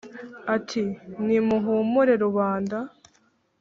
Ati: 0.55 0.83
nimuhumure 1.25 2.13
Rubanda 2.23 2.77